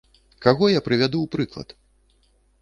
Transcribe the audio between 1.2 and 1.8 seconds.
ў прыклад?